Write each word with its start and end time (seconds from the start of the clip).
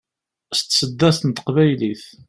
s 0.57 0.59
tseddast 0.67 1.21
n 1.25 1.29
teqbaylit 1.31 2.03